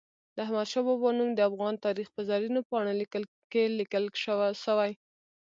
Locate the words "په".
2.15-2.21